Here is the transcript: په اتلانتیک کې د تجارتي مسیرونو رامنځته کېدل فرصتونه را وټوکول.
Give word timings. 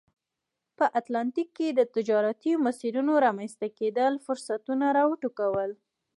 په 0.77 0.85
اتلانتیک 0.99 1.49
کې 1.57 1.67
د 1.73 1.81
تجارتي 1.95 2.51
مسیرونو 2.65 3.13
رامنځته 3.25 3.67
کېدل 3.79 4.13
فرصتونه 4.25 4.85
را 4.97 5.03
وټوکول. 5.09 5.71